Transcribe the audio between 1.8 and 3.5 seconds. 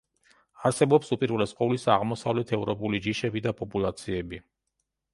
აღმოსავლეთევროპული ჯიშები